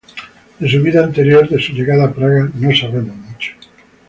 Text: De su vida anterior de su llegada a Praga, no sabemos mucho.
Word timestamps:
De 0.57 0.67
su 0.67 0.81
vida 0.81 1.03
anterior 1.03 1.47
de 1.47 1.61
su 1.61 1.73
llegada 1.73 2.05
a 2.05 2.11
Praga, 2.11 2.49
no 2.55 2.75
sabemos 2.75 3.15
mucho. 3.17 3.51